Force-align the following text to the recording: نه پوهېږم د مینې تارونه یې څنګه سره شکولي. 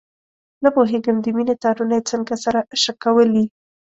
نه 0.63 0.69
پوهېږم 0.75 1.17
د 1.21 1.25
مینې 1.35 1.55
تارونه 1.63 1.93
یې 1.97 2.07
څنګه 2.11 2.33
سره 2.43 2.59
شکولي. 2.83 3.45